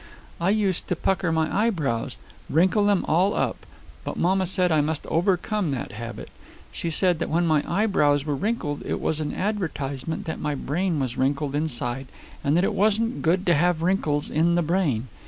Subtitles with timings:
[0.39, 2.17] I used to pucker my eyebrows
[2.49, 3.67] wrinkle them all up,
[4.03, 6.29] but mamma said I must overcome that habit.
[6.71, 10.99] She said that when my eyebrows were wrinkled it was an advertisement that my brain
[10.99, 12.07] was wrinkled inside,
[12.43, 15.07] and that it wasn't good to have wrinkles in the brain.